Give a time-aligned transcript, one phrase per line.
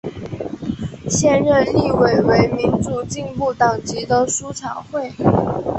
[1.11, 5.11] 现任立委为民主进步党籍的苏巧慧。